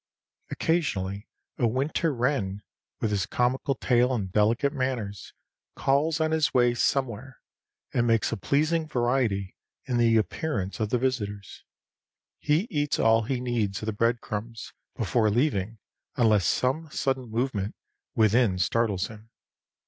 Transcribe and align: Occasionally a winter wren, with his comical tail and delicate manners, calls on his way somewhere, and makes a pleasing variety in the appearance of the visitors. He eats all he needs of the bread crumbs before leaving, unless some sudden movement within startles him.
Occasionally 0.49 1.27
a 1.59 1.67
winter 1.67 2.11
wren, 2.11 2.63
with 2.99 3.11
his 3.11 3.27
comical 3.27 3.75
tail 3.75 4.11
and 4.15 4.31
delicate 4.31 4.73
manners, 4.73 5.35
calls 5.75 6.19
on 6.19 6.31
his 6.31 6.55
way 6.55 6.73
somewhere, 6.73 7.39
and 7.93 8.07
makes 8.07 8.31
a 8.31 8.37
pleasing 8.37 8.87
variety 8.87 9.55
in 9.85 9.97
the 9.99 10.17
appearance 10.17 10.79
of 10.79 10.89
the 10.89 10.97
visitors. 10.97 11.63
He 12.39 12.61
eats 12.71 12.97
all 12.97 13.21
he 13.25 13.39
needs 13.39 13.83
of 13.83 13.85
the 13.85 13.93
bread 13.93 14.21
crumbs 14.21 14.73
before 14.97 15.29
leaving, 15.29 15.77
unless 16.15 16.47
some 16.47 16.89
sudden 16.89 17.29
movement 17.29 17.75
within 18.15 18.57
startles 18.57 19.05
him. 19.05 19.29